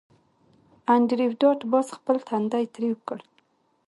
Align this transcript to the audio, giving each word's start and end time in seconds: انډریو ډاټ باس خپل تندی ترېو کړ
انډریو 0.93 1.31
ډاټ 1.41 1.59
باس 1.71 1.87
خپل 1.97 2.15
تندی 2.27 2.65
ترېو 2.75 2.95
کړ 3.07 3.19